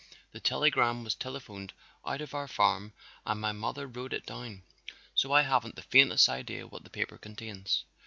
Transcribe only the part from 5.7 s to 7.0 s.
the faintest idea what the